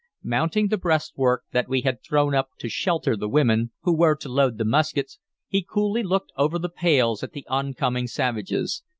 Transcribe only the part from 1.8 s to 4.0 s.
had thrown up to shelter the women who